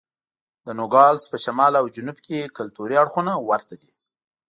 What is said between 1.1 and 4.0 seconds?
په شمال او جنوب کې کلتوري اړخونه ورته دي.